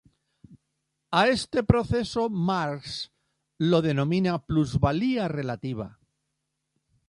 A 1.19 1.27
este 1.27 1.61
proceso 1.63 2.27
Marx 2.27 3.11
lo 3.59 3.83
denomina 3.83 4.43
"plusvalía 4.43 5.27
relativa". 5.27 5.99